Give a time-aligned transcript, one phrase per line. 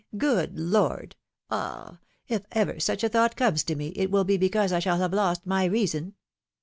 [0.17, 1.15] Good Lord!
[1.51, 1.99] Ah!
[2.27, 5.13] if ever such a thought comes to me, it will be because I shall have
[5.13, 6.15] lost my reason.